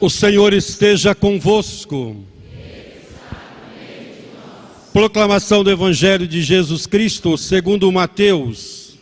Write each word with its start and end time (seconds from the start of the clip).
O 0.00 0.08
Senhor 0.08 0.54
esteja 0.54 1.14
convosco. 1.14 2.24
Proclamação 4.94 5.62
do 5.62 5.70
Evangelho 5.70 6.26
de 6.26 6.40
Jesus 6.40 6.86
Cristo, 6.86 7.36
segundo 7.36 7.92
Mateus. 7.92 8.94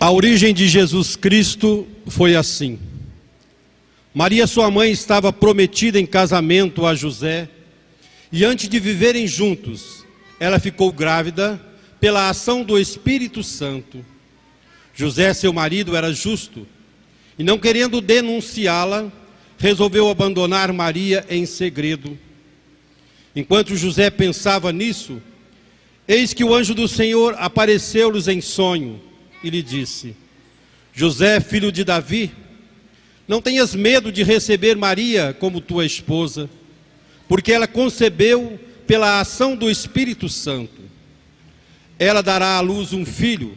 A 0.00 0.10
origem 0.10 0.54
de 0.54 0.66
Jesus 0.66 1.14
Cristo 1.14 1.86
foi 2.06 2.34
assim. 2.34 2.78
Maria, 4.14 4.46
sua 4.46 4.70
mãe, 4.70 4.90
estava 4.90 5.30
prometida 5.30 6.00
em 6.00 6.06
casamento 6.06 6.86
a 6.86 6.94
José, 6.94 7.50
e 8.32 8.46
antes 8.46 8.66
de 8.66 8.80
viverem 8.80 9.26
juntos, 9.26 10.06
ela 10.40 10.58
ficou 10.58 10.90
grávida 10.90 11.60
pela 12.00 12.30
ação 12.30 12.64
do 12.64 12.78
Espírito 12.78 13.42
Santo. 13.44 14.02
José, 15.00 15.32
seu 15.32 15.50
marido, 15.50 15.96
era 15.96 16.12
justo, 16.12 16.66
e 17.38 17.42
não 17.42 17.56
querendo 17.56 18.02
denunciá-la, 18.02 19.10
resolveu 19.56 20.10
abandonar 20.10 20.70
Maria 20.74 21.24
em 21.30 21.46
segredo. 21.46 22.18
Enquanto 23.34 23.74
José 23.78 24.10
pensava 24.10 24.70
nisso, 24.70 25.22
eis 26.06 26.34
que 26.34 26.44
o 26.44 26.54
anjo 26.54 26.74
do 26.74 26.86
Senhor 26.86 27.34
apareceu-lhes 27.38 28.28
em 28.28 28.42
sonho 28.42 29.00
e 29.42 29.48
lhe 29.48 29.62
disse: 29.62 30.14
José, 30.92 31.40
filho 31.40 31.72
de 31.72 31.82
Davi, 31.82 32.30
não 33.26 33.40
tenhas 33.40 33.74
medo 33.74 34.12
de 34.12 34.22
receber 34.22 34.76
Maria 34.76 35.34
como 35.40 35.62
tua 35.62 35.86
esposa, 35.86 36.50
porque 37.26 37.52
ela 37.52 37.66
concebeu 37.66 38.60
pela 38.86 39.18
ação 39.18 39.56
do 39.56 39.70
Espírito 39.70 40.28
Santo. 40.28 40.82
Ela 41.98 42.22
dará 42.22 42.58
à 42.58 42.60
luz 42.60 42.92
um 42.92 43.06
filho, 43.06 43.56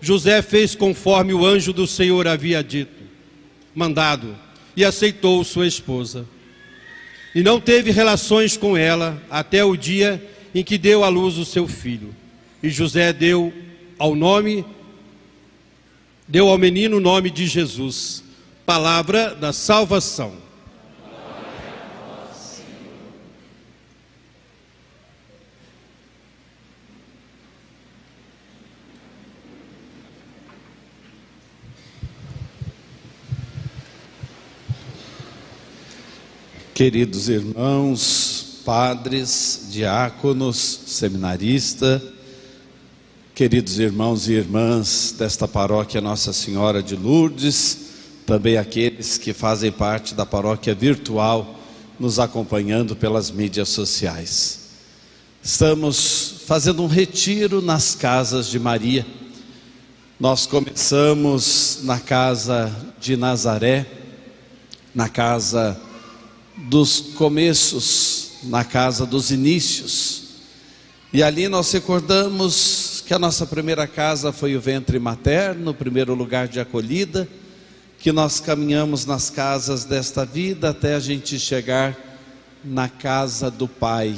José 0.00 0.42
fez 0.42 0.74
conforme 0.74 1.34
o 1.34 1.44
anjo 1.44 1.72
do 1.72 1.86
Senhor 1.86 2.26
havia 2.26 2.62
dito, 2.62 3.02
mandado, 3.74 4.36
e 4.76 4.84
aceitou 4.84 5.42
sua 5.44 5.66
esposa 5.66 6.26
e 7.34 7.42
não 7.42 7.60
teve 7.60 7.90
relações 7.90 8.56
com 8.56 8.76
ela 8.76 9.22
até 9.30 9.64
o 9.64 9.76
dia 9.76 10.22
em 10.54 10.64
que 10.64 10.78
deu 10.78 11.04
à 11.04 11.08
luz 11.08 11.36
o 11.36 11.44
seu 11.44 11.68
filho. 11.68 12.14
E 12.62 12.68
José 12.68 13.12
deu 13.12 13.52
ao 13.98 14.14
nome 14.14 14.64
deu 16.26 16.48
ao 16.48 16.58
menino 16.58 16.98
o 16.98 17.00
nome 17.00 17.30
de 17.30 17.46
Jesus, 17.46 18.22
palavra 18.66 19.34
da 19.34 19.52
salvação. 19.52 20.32
Queridos 36.78 37.28
irmãos, 37.28 38.60
padres, 38.64 39.66
diáconos, 39.68 40.82
seminarista, 40.86 42.00
queridos 43.34 43.80
irmãos 43.80 44.28
e 44.28 44.34
irmãs 44.34 45.12
desta 45.18 45.48
paróquia 45.48 46.00
Nossa 46.00 46.32
Senhora 46.32 46.80
de 46.80 46.94
Lourdes, 46.94 47.78
também 48.24 48.56
aqueles 48.56 49.18
que 49.18 49.32
fazem 49.32 49.72
parte 49.72 50.14
da 50.14 50.24
paróquia 50.24 50.72
virtual, 50.72 51.58
nos 51.98 52.20
acompanhando 52.20 52.94
pelas 52.94 53.28
mídias 53.28 53.70
sociais. 53.70 54.60
Estamos 55.42 56.42
fazendo 56.46 56.84
um 56.84 56.86
retiro 56.86 57.60
nas 57.60 57.96
casas 57.96 58.46
de 58.46 58.60
Maria. 58.60 59.04
Nós 60.20 60.46
começamos 60.46 61.80
na 61.82 61.98
casa 61.98 62.72
de 63.00 63.16
Nazaré, 63.16 63.84
na 64.94 65.08
casa 65.08 65.87
dos 66.66 67.00
começos, 67.14 68.32
na 68.44 68.64
casa 68.64 69.06
dos 69.06 69.30
inícios. 69.30 70.24
E 71.12 71.22
ali 71.22 71.48
nós 71.48 71.72
recordamos 71.72 73.02
que 73.06 73.14
a 73.14 73.18
nossa 73.18 73.46
primeira 73.46 73.86
casa 73.86 74.32
foi 74.32 74.56
o 74.56 74.60
ventre 74.60 74.98
materno, 74.98 75.70
o 75.70 75.74
primeiro 75.74 76.14
lugar 76.14 76.48
de 76.48 76.60
acolhida, 76.60 77.28
que 77.98 78.12
nós 78.12 78.40
caminhamos 78.40 79.06
nas 79.06 79.30
casas 79.30 79.84
desta 79.84 80.24
vida 80.24 80.70
até 80.70 80.94
a 80.94 81.00
gente 81.00 81.38
chegar 81.38 81.96
na 82.64 82.88
casa 82.88 83.50
do 83.50 83.66
Pai. 83.66 84.16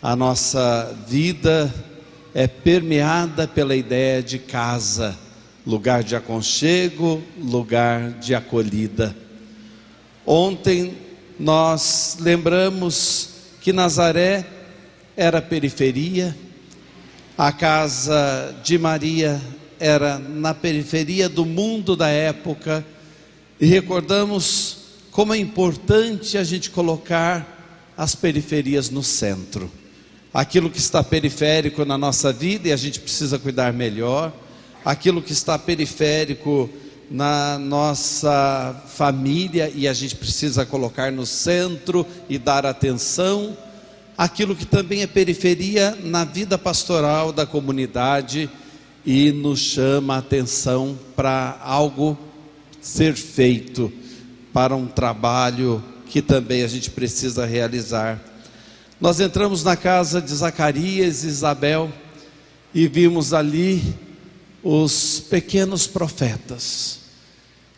A 0.00 0.16
nossa 0.16 0.96
vida 1.06 1.72
é 2.32 2.46
permeada 2.46 3.46
pela 3.46 3.76
ideia 3.76 4.22
de 4.22 4.38
casa, 4.38 5.16
lugar 5.66 6.02
de 6.02 6.16
aconchego, 6.16 7.22
lugar 7.38 8.12
de 8.12 8.34
acolhida. 8.34 9.14
Ontem 10.26 11.03
nós 11.38 12.16
lembramos 12.20 13.30
que 13.60 13.72
Nazaré 13.72 14.46
era 15.16 15.42
periferia, 15.42 16.36
a 17.36 17.50
casa 17.50 18.54
de 18.62 18.78
Maria 18.78 19.40
era 19.80 20.18
na 20.18 20.54
periferia 20.54 21.28
do 21.28 21.44
mundo 21.44 21.96
da 21.96 22.08
época, 22.08 22.84
e 23.60 23.66
recordamos 23.66 24.78
como 25.10 25.32
é 25.32 25.38
importante 25.38 26.38
a 26.38 26.44
gente 26.44 26.70
colocar 26.70 27.92
as 27.96 28.14
periferias 28.14 28.90
no 28.90 29.02
centro. 29.02 29.70
Aquilo 30.32 30.68
que 30.68 30.78
está 30.78 31.02
periférico 31.02 31.84
na 31.84 31.96
nossa 31.96 32.32
vida 32.32 32.68
e 32.68 32.72
a 32.72 32.76
gente 32.76 32.98
precisa 32.98 33.38
cuidar 33.38 33.72
melhor, 33.72 34.32
aquilo 34.84 35.22
que 35.22 35.32
está 35.32 35.58
periférico 35.58 36.68
na 37.10 37.58
nossa 37.58 38.82
família 38.88 39.70
e 39.74 39.86
a 39.86 39.92
gente 39.92 40.16
precisa 40.16 40.64
colocar 40.64 41.12
no 41.12 41.26
centro 41.26 42.06
e 42.28 42.38
dar 42.38 42.64
atenção 42.66 43.56
aquilo 44.16 44.54
que 44.54 44.64
também 44.64 45.02
é 45.02 45.06
periferia 45.06 45.96
na 46.02 46.24
vida 46.24 46.56
pastoral 46.56 47.32
da 47.32 47.44
comunidade 47.44 48.48
e 49.04 49.32
nos 49.32 49.58
chama 49.58 50.14
a 50.14 50.18
atenção 50.18 50.98
para 51.14 51.58
algo 51.62 52.16
ser 52.80 53.14
feito, 53.14 53.92
para 54.52 54.74
um 54.74 54.86
trabalho 54.86 55.82
que 56.06 56.22
também 56.22 56.62
a 56.62 56.68
gente 56.68 56.90
precisa 56.90 57.44
realizar. 57.44 58.20
Nós 59.00 59.20
entramos 59.20 59.64
na 59.64 59.76
casa 59.76 60.22
de 60.22 60.32
Zacarias 60.32 61.24
e 61.24 61.26
Isabel 61.26 61.90
e 62.72 62.86
vimos 62.86 63.34
ali 63.34 63.82
os 64.64 65.20
pequenos 65.20 65.86
profetas. 65.86 67.00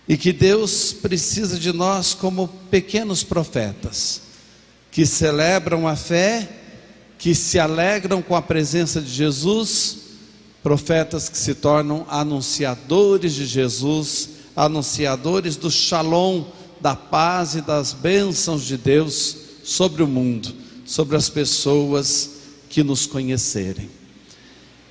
E 0.08 0.16
que 0.16 0.32
Deus 0.32 0.92
precisa 0.92 1.58
de 1.58 1.72
nós 1.72 2.14
como 2.14 2.46
pequenos 2.70 3.24
profetas, 3.24 4.22
que 4.92 5.04
celebram 5.04 5.88
a 5.88 5.96
fé, 5.96 6.48
que 7.18 7.34
se 7.34 7.58
alegram 7.58 8.22
com 8.22 8.36
a 8.36 8.42
presença 8.42 9.00
de 9.00 9.10
Jesus, 9.10 9.98
profetas 10.62 11.28
que 11.28 11.36
se 11.36 11.54
tornam 11.54 12.06
anunciadores 12.08 13.34
de 13.34 13.46
Jesus, 13.46 14.28
anunciadores 14.54 15.56
do 15.56 15.70
shalom, 15.70 16.44
da 16.80 16.94
paz 16.94 17.56
e 17.56 17.60
das 17.60 17.92
bênçãos 17.92 18.64
de 18.64 18.76
Deus 18.76 19.36
sobre 19.64 20.04
o 20.04 20.06
mundo, 20.06 20.54
sobre 20.84 21.16
as 21.16 21.28
pessoas 21.28 22.30
que 22.68 22.84
nos 22.84 23.06
conhecerem. 23.06 23.90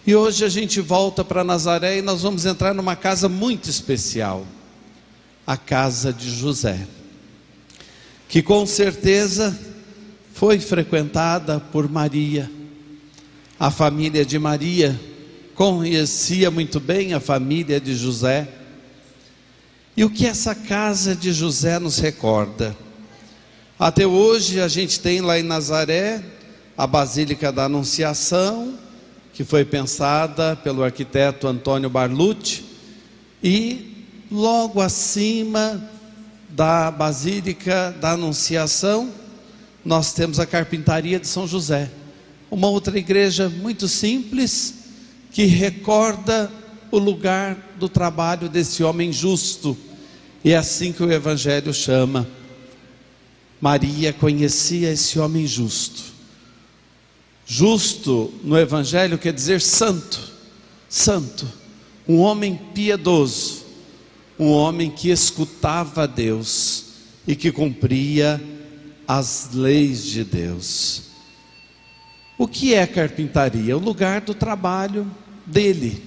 E 0.08 0.14
hoje 0.14 0.46
a 0.46 0.50
gente 0.50 0.80
volta 0.82 1.26
para 1.26 1.44
Nazaré 1.44 1.98
e 1.98 2.02
nós 2.04 2.22
vamos 2.22 2.46
entrar 2.46 2.76
numa 2.76 2.96
casa 2.96 3.28
muito 3.28 3.72
especial, 3.72 4.46
a 5.48 5.58
casa 5.58 6.14
de 6.14 6.30
José, 6.30 6.86
que 8.30 8.44
com 8.44 8.68
certeza 8.68 9.60
foi 10.32 10.60
frequentada 10.60 11.60
por 11.60 11.90
Maria. 11.90 12.52
A 13.60 13.72
família 13.72 14.24
de 14.24 14.38
Maria 14.38 15.00
conhecia 15.56 16.52
muito 16.52 16.80
bem 16.80 17.16
a 17.16 17.20
família 17.20 17.82
de 17.82 17.96
José. 17.96 18.48
E 19.98 20.06
o 20.06 20.10
que 20.12 20.28
essa 20.28 20.54
casa 20.54 21.16
de 21.16 21.34
José 21.34 21.80
nos 21.80 21.98
recorda? 21.98 22.78
Até 23.80 24.06
hoje 24.06 24.62
a 24.62 24.68
gente 24.68 25.00
tem 25.00 25.22
lá 25.22 25.40
em 25.40 25.44
Nazaré 25.44 26.24
a 26.78 26.86
Basílica 26.86 27.52
da 27.52 27.64
Anunciação, 27.64 28.85
que 29.36 29.44
foi 29.44 29.66
pensada 29.66 30.56
pelo 30.56 30.82
arquiteto 30.82 31.46
Antônio 31.46 31.90
Barlucci, 31.90 32.64
e 33.44 34.06
logo 34.32 34.80
acima 34.80 35.90
da 36.50 36.90
Basílica 36.90 37.94
da 38.00 38.12
Anunciação, 38.12 39.12
nós 39.84 40.14
temos 40.14 40.40
a 40.40 40.46
Carpintaria 40.46 41.20
de 41.20 41.28
São 41.28 41.46
José, 41.46 41.92
uma 42.50 42.70
outra 42.70 42.98
igreja 42.98 43.50
muito 43.50 43.90
simples 43.90 44.74
que 45.34 45.44
recorda 45.44 46.50
o 46.90 46.98
lugar 46.98 47.58
do 47.78 47.90
trabalho 47.90 48.48
desse 48.48 48.86
homem 48.86 49.12
justo. 49.12 49.78
E 50.46 50.54
é 50.54 50.56
assim 50.56 50.94
que 50.94 51.04
o 51.04 51.12
Evangelho 51.12 51.74
chama. 51.74 52.26
Maria 53.60 54.14
conhecia 54.14 54.94
esse 54.94 55.20
homem 55.20 55.46
justo. 55.46 56.05
Justo 57.46 58.34
no 58.44 58.58
Evangelho 58.58 59.20
quer 59.20 59.32
dizer 59.32 59.62
santo, 59.62 60.20
santo, 60.90 61.48
um 62.08 62.18
homem 62.18 62.60
piedoso, 62.74 63.64
um 64.40 64.50
homem 64.50 64.90
que 64.90 65.12
escutava 65.12 66.08
Deus 66.08 66.86
e 67.28 67.36
que 67.36 67.52
cumpria 67.52 68.42
as 69.08 69.52
leis 69.54 70.04
de 70.04 70.24
Deus. 70.24 71.04
O 72.36 72.48
que 72.48 72.74
é 72.74 72.86
carpintaria? 72.88 73.78
O 73.78 73.80
lugar 73.80 74.22
do 74.22 74.34
trabalho 74.34 75.10
dele, 75.46 76.04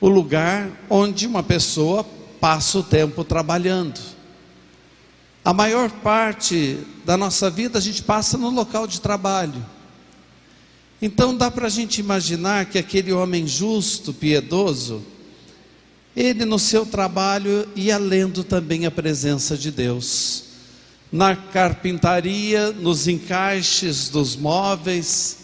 o 0.00 0.08
lugar 0.08 0.70
onde 0.88 1.26
uma 1.26 1.42
pessoa 1.42 2.04
passa 2.40 2.78
o 2.78 2.82
tempo 2.82 3.22
trabalhando. 3.22 4.00
A 5.44 5.52
maior 5.52 5.90
parte 5.90 6.78
da 7.04 7.18
nossa 7.18 7.50
vida 7.50 7.78
a 7.78 7.82
gente 7.82 8.02
passa 8.02 8.38
no 8.38 8.48
local 8.48 8.86
de 8.86 8.98
trabalho. 8.98 9.64
Então 11.02 11.34
dá 11.34 11.50
para 11.50 11.66
a 11.66 11.70
gente 11.70 11.98
imaginar 11.98 12.66
que 12.66 12.78
aquele 12.78 13.12
homem 13.12 13.46
justo, 13.46 14.12
piedoso, 14.12 15.02
ele 16.14 16.44
no 16.44 16.58
seu 16.58 16.84
trabalho 16.84 17.66
ia 17.74 17.96
lendo 17.96 18.44
também 18.44 18.84
a 18.84 18.90
presença 18.90 19.56
de 19.56 19.70
Deus. 19.70 20.44
Na 21.10 21.34
carpintaria, 21.34 22.70
nos 22.72 23.08
encaixes 23.08 24.08
dos 24.08 24.36
móveis, 24.36 25.38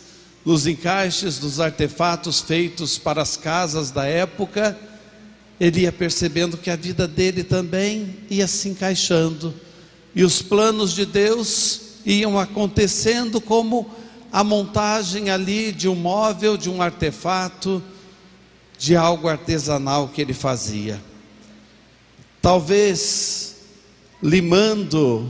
nos 0.45 0.67
encaixes 0.67 1.39
dos 1.39 1.59
artefatos 1.59 2.41
feitos 2.41 2.99
para 2.99 3.23
as 3.23 3.37
casas 3.37 3.91
da 3.91 4.05
época, 4.05 4.79
ele 5.59 5.81
ia 5.81 5.93
percebendo 5.93 6.59
que 6.59 6.71
a 6.71 6.77
vida 6.77 7.09
dele 7.09 7.43
também 7.43 8.17
ia 8.29 8.47
se 8.47 8.69
encaixando 8.69 9.55
e 10.15 10.23
os 10.23 10.43
planos 10.43 10.93
de 10.93 11.07
Deus 11.07 11.81
iam 12.05 12.39
acontecendo 12.39 13.41
como 13.41 13.91
a 14.33 14.45
montagem 14.45 15.31
ali 15.31 15.73
de 15.73 15.89
um 15.89 15.95
móvel, 15.95 16.57
de 16.57 16.69
um 16.69 16.83
artefato, 16.83 17.83
de 18.79 18.97
algo 18.97 19.29
artesanal 19.29 20.09
que 20.09 20.21
ele 20.21 20.35
fazia. 20.35 21.01
Talvez 22.41 23.57
limando 24.23 25.29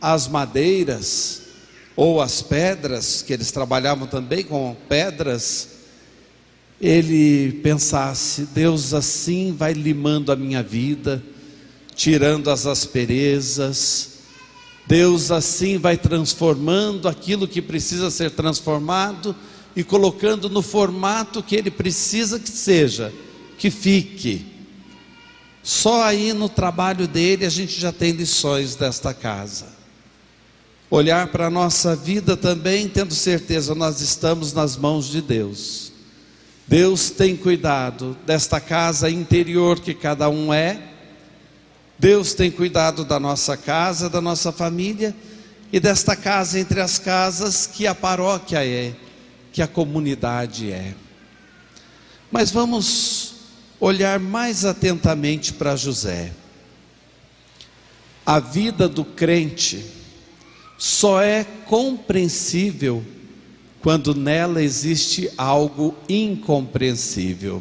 as 0.00 0.28
madeiras 0.28 1.42
ou 1.96 2.20
as 2.20 2.42
pedras, 2.42 3.22
que 3.22 3.32
eles 3.32 3.50
trabalhavam 3.50 4.06
também 4.06 4.44
com 4.44 4.76
pedras, 4.88 5.68
ele 6.80 7.52
pensasse: 7.62 8.42
Deus 8.46 8.94
assim 8.94 9.52
vai 9.52 9.72
limando 9.72 10.30
a 10.30 10.36
minha 10.36 10.62
vida, 10.62 11.22
tirando 11.94 12.50
as 12.50 12.66
asperezas, 12.66 14.17
Deus 14.88 15.30
assim 15.30 15.76
vai 15.76 15.98
transformando 15.98 17.08
aquilo 17.08 17.46
que 17.46 17.60
precisa 17.60 18.10
ser 18.10 18.30
transformado 18.30 19.36
e 19.76 19.84
colocando 19.84 20.48
no 20.48 20.62
formato 20.62 21.42
que 21.42 21.54
Ele 21.54 21.70
precisa 21.70 22.40
que 22.40 22.48
seja, 22.48 23.12
que 23.58 23.70
fique. 23.70 24.46
Só 25.62 26.02
aí 26.04 26.32
no 26.32 26.48
trabalho 26.48 27.06
dele 27.06 27.44
a 27.44 27.50
gente 27.50 27.78
já 27.78 27.92
tem 27.92 28.12
lições 28.12 28.76
desta 28.76 29.12
casa. 29.12 29.66
Olhar 30.90 31.26
para 31.26 31.48
a 31.48 31.50
nossa 31.50 31.94
vida 31.94 32.34
também, 32.34 32.88
tendo 32.88 33.12
certeza, 33.12 33.74
nós 33.74 34.00
estamos 34.00 34.54
nas 34.54 34.74
mãos 34.74 35.06
de 35.10 35.20
Deus. 35.20 35.92
Deus 36.66 37.10
tem 37.10 37.36
cuidado 37.36 38.16
desta 38.24 38.58
casa 38.58 39.10
interior 39.10 39.80
que 39.80 39.92
cada 39.92 40.30
um 40.30 40.52
é, 40.52 40.87
Deus 41.98 42.32
tem 42.32 42.48
cuidado 42.48 43.04
da 43.04 43.18
nossa 43.18 43.56
casa, 43.56 44.08
da 44.08 44.20
nossa 44.20 44.52
família 44.52 45.14
e 45.72 45.80
desta 45.80 46.14
casa 46.14 46.60
entre 46.60 46.80
as 46.80 46.96
casas 46.96 47.66
que 47.66 47.88
a 47.88 47.94
paróquia 47.94 48.64
é, 48.64 48.94
que 49.52 49.60
a 49.60 49.66
comunidade 49.66 50.70
é. 50.70 50.94
Mas 52.30 52.52
vamos 52.52 53.34
olhar 53.80 54.20
mais 54.20 54.64
atentamente 54.64 55.52
para 55.52 55.74
José. 55.74 56.32
A 58.24 58.38
vida 58.38 58.88
do 58.88 59.04
crente 59.04 59.84
só 60.76 61.20
é 61.20 61.44
compreensível 61.66 63.04
quando 63.80 64.14
nela 64.14 64.62
existe 64.62 65.28
algo 65.36 65.96
incompreensível. 66.08 67.60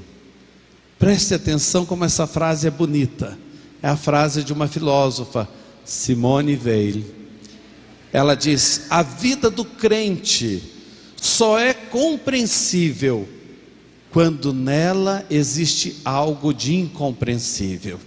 Preste 1.00 1.33
atenção 1.33 1.88
como 1.88 2.06
essa 2.06 2.28
frase 2.28 2.68
é 2.68 2.72
bonita 2.72 3.47
é 3.82 3.88
a 3.88 3.96
frase 3.96 4.44
de 4.44 4.54
uma 4.54 4.68
filósofa, 4.68 5.48
Simone 5.86 6.56
Weil. 6.56 7.04
Ela 8.12 8.36
diz: 8.36 8.88
a 8.90 9.04
vida 9.04 9.50
do 9.50 9.64
crente 9.64 10.64
só 11.16 11.60
é 11.60 11.74
compreensível 11.74 13.28
quando 14.12 14.54
nela 14.54 15.26
existe 15.30 15.98
algo 16.04 16.54
de 16.54 16.76
incompreensível. 16.76 18.00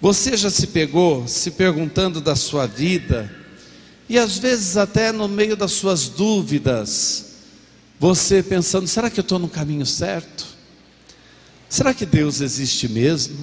Você 0.00 0.36
já 0.36 0.50
se 0.50 0.66
pegou 0.68 1.26
se 1.26 1.52
perguntando 1.52 2.20
da 2.20 2.36
sua 2.36 2.66
vida, 2.66 3.34
e 4.08 4.18
às 4.18 4.38
vezes 4.38 4.76
até 4.76 5.10
no 5.10 5.26
meio 5.26 5.56
das 5.56 5.72
suas 5.72 6.08
dúvidas, 6.08 7.36
você 7.98 8.42
pensando: 8.42 8.86
será 8.86 9.08
que 9.08 9.18
eu 9.18 9.22
estou 9.22 9.38
no 9.38 9.48
caminho 9.48 9.86
certo? 9.86 10.44
Será 11.68 11.94
que 11.94 12.06
Deus 12.06 12.40
existe 12.40 12.88
mesmo? 12.88 13.36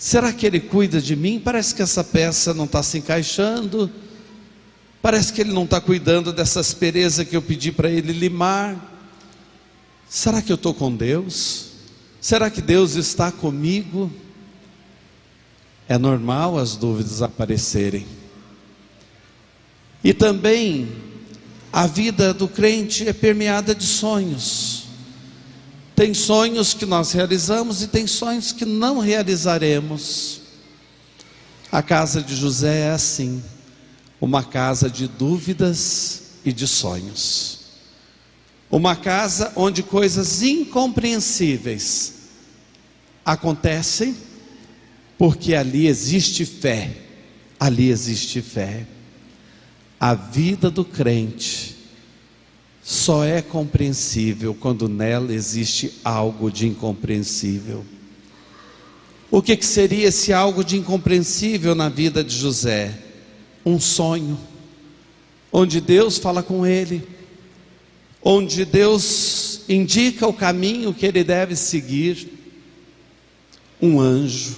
Será 0.00 0.32
que 0.32 0.46
ele 0.46 0.60
cuida 0.60 0.98
de 0.98 1.14
mim? 1.14 1.38
Parece 1.38 1.74
que 1.74 1.82
essa 1.82 2.02
peça 2.02 2.54
não 2.54 2.64
está 2.64 2.82
se 2.82 2.96
encaixando. 2.96 3.92
Parece 5.02 5.30
que 5.30 5.42
ele 5.42 5.52
não 5.52 5.64
está 5.64 5.78
cuidando 5.78 6.32
dessa 6.32 6.58
aspereza 6.58 7.22
que 7.22 7.36
eu 7.36 7.42
pedi 7.42 7.70
para 7.70 7.90
ele 7.90 8.14
limar. 8.14 8.74
Será 10.08 10.40
que 10.40 10.50
eu 10.50 10.54
estou 10.54 10.72
com 10.72 10.90
Deus? 10.96 11.72
Será 12.18 12.48
que 12.48 12.62
Deus 12.62 12.94
está 12.94 13.30
comigo? 13.30 14.10
É 15.86 15.98
normal 15.98 16.58
as 16.58 16.76
dúvidas 16.76 17.20
aparecerem. 17.20 18.06
E 20.02 20.14
também 20.14 20.88
a 21.70 21.86
vida 21.86 22.32
do 22.32 22.48
crente 22.48 23.06
é 23.06 23.12
permeada 23.12 23.74
de 23.74 23.84
sonhos. 23.84 24.79
Tem 26.00 26.14
sonhos 26.14 26.72
que 26.72 26.86
nós 26.86 27.12
realizamos 27.12 27.82
e 27.82 27.86
tem 27.86 28.06
sonhos 28.06 28.52
que 28.52 28.64
não 28.64 29.00
realizaremos. 29.00 30.40
A 31.70 31.82
casa 31.82 32.22
de 32.22 32.34
José 32.34 32.86
é 32.86 32.90
assim, 32.90 33.42
uma 34.18 34.42
casa 34.42 34.88
de 34.88 35.06
dúvidas 35.06 36.22
e 36.42 36.54
de 36.54 36.66
sonhos. 36.66 37.58
Uma 38.70 38.96
casa 38.96 39.52
onde 39.54 39.82
coisas 39.82 40.40
incompreensíveis 40.40 42.14
acontecem, 43.22 44.16
porque 45.18 45.54
ali 45.54 45.86
existe 45.86 46.46
fé. 46.46 46.96
Ali 47.58 47.90
existe 47.90 48.40
fé. 48.40 48.86
A 50.00 50.14
vida 50.14 50.70
do 50.70 50.82
crente 50.82 51.76
só 52.82 53.24
é 53.24 53.42
compreensível 53.42 54.54
quando 54.54 54.88
nela 54.88 55.32
existe 55.32 55.92
algo 56.04 56.50
de 56.50 56.66
incompreensível. 56.66 57.84
O 59.30 59.40
que, 59.40 59.56
que 59.56 59.66
seria 59.66 60.08
esse 60.08 60.32
algo 60.32 60.64
de 60.64 60.76
incompreensível 60.76 61.74
na 61.74 61.88
vida 61.88 62.24
de 62.24 62.34
José? 62.34 62.98
Um 63.64 63.78
sonho, 63.78 64.38
onde 65.52 65.80
Deus 65.80 66.18
fala 66.18 66.42
com 66.42 66.66
ele, 66.66 67.06
onde 68.22 68.64
Deus 68.64 69.62
indica 69.68 70.26
o 70.26 70.32
caminho 70.32 70.92
que 70.92 71.06
ele 71.06 71.22
deve 71.22 71.54
seguir. 71.54 72.28
Um 73.80 74.00
anjo 74.00 74.56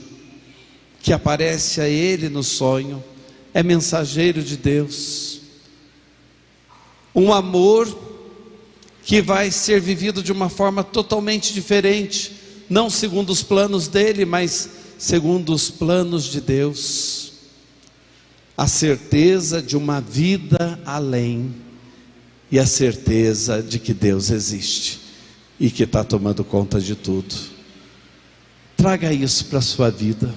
que 1.03 1.13
aparece 1.13 1.81
a 1.81 1.89
ele 1.89 2.29
no 2.29 2.43
sonho, 2.43 3.03
é 3.53 3.63
mensageiro 3.63 4.43
de 4.43 4.57
Deus. 4.57 5.41
Um 7.15 7.33
amor 7.33 8.12
que 9.03 9.21
vai 9.21 9.51
ser 9.51 9.81
vivido 9.81 10.23
de 10.23 10.33
uma 10.33 10.49
forma 10.49 10.85
totalmente 10.85 11.53
diferente, 11.53 12.33
não 12.71 12.89
segundo 12.89 13.31
os 13.31 13.43
planos 13.43 13.89
dele, 13.89 14.25
mas 14.25 14.71
segundo 14.97 15.53
os 15.53 15.71
planos 15.71 16.25
de 16.25 16.41
Deus. 16.41 17.33
A 18.57 18.69
certeza 18.69 19.61
de 19.61 19.77
uma 19.77 20.01
vida 20.01 20.81
além 20.87 21.53
e 22.51 22.59
a 22.59 22.67
certeza 22.67 23.63
de 23.63 23.79
que 23.79 23.93
Deus 23.93 24.31
existe 24.31 25.01
e 25.59 25.71
que 25.71 25.83
está 25.83 26.05
tomando 26.05 26.45
conta 26.45 26.81
de 26.81 26.95
tudo. 26.95 27.35
Traga 28.77 29.13
isso 29.13 29.47
para 29.47 29.59
a 29.59 29.63
sua 29.63 29.91
vida. 29.91 30.35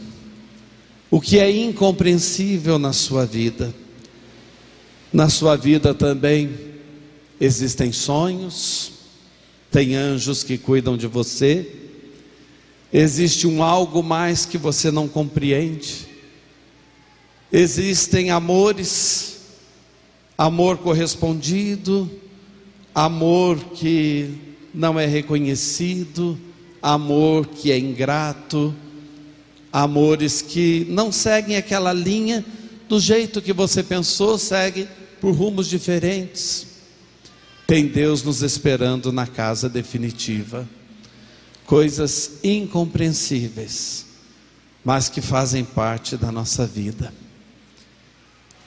O 1.11 1.21
que 1.21 1.37
é 1.37 1.51
incompreensível 1.51 2.79
na 2.79 2.93
sua 2.93 3.25
vida. 3.25 3.73
Na 5.13 5.29
sua 5.29 5.55
vida 5.55 5.93
também 5.93 6.74
existem 7.39 7.91
sonhos, 7.91 8.91
tem 9.71 9.95
anjos 9.95 10.43
que 10.43 10.57
cuidam 10.57 10.95
de 10.95 11.07
você, 11.07 11.69
existe 12.93 13.45
um 13.45 13.61
algo 13.61 14.01
mais 14.01 14.45
que 14.45 14.57
você 14.57 14.89
não 14.89 15.07
compreende, 15.07 16.07
existem 17.51 18.31
amores, 18.31 19.39
amor 20.37 20.77
correspondido, 20.77 22.09
amor 22.93 23.57
que 23.73 24.29
não 24.73 24.99
é 24.99 25.05
reconhecido, 25.05 26.37
amor 26.81 27.47
que 27.47 27.71
é 27.71 27.77
ingrato, 27.77 28.73
amores 29.71 30.41
que 30.41 30.85
não 30.89 31.11
seguem 31.11 31.57
aquela 31.57 31.91
linha 31.91 32.45
do 32.87 32.99
jeito 32.99 33.41
que 33.41 33.51
você 33.51 33.83
pensou, 33.83 34.37
segue 34.37 34.87
por 35.19 35.33
rumos 35.33 35.67
diferentes. 35.67 36.74
Tem 37.67 37.87
Deus 37.87 38.21
nos 38.21 38.43
esperando 38.43 39.11
na 39.11 39.25
casa 39.25 39.67
definitiva. 39.67 40.67
Coisas 41.65 42.33
incompreensíveis, 42.43 44.05
mas 44.83 45.09
que 45.09 45.19
fazem 45.19 45.63
parte 45.63 46.15
da 46.15 46.31
nossa 46.31 46.65
vida. 46.67 47.11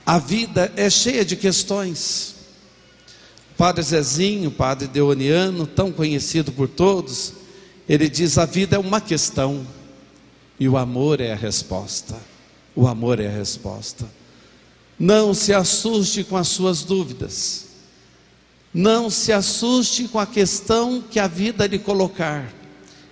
A 0.04 0.18
vida 0.18 0.72
é 0.74 0.90
cheia 0.90 1.24
de 1.24 1.36
questões. 1.36 2.34
Padre 3.56 3.82
Zezinho, 3.82 4.50
Padre 4.50 4.88
Deoniano, 4.88 5.66
tão 5.66 5.92
conhecido 5.92 6.50
por 6.50 6.68
todos, 6.68 7.34
ele 7.88 8.08
diz: 8.08 8.36
a 8.36 8.46
vida 8.46 8.76
é 8.76 8.78
uma 8.78 9.00
questão 9.00 9.64
e 10.58 10.68
o 10.68 10.76
amor 10.76 11.20
é 11.20 11.32
a 11.32 11.36
resposta. 11.36 12.16
O 12.74 12.88
amor 12.88 13.20
é 13.20 13.28
a 13.28 13.30
resposta. 13.30 14.08
Não 14.98 15.32
se 15.32 15.52
assuste 15.52 16.24
com 16.24 16.36
as 16.36 16.48
suas 16.48 16.82
dúvidas. 16.82 17.67
Não 18.72 19.08
se 19.10 19.32
assuste 19.32 20.08
com 20.08 20.18
a 20.18 20.26
questão 20.26 21.02
que 21.02 21.18
a 21.18 21.26
vida 21.26 21.66
lhe 21.66 21.78
colocar. 21.78 22.52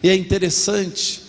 E 0.03 0.09
é 0.09 0.15
interessante, 0.15 1.23